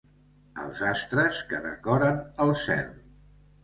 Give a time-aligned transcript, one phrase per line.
[0.63, 2.95] Els astres que decoren el cel.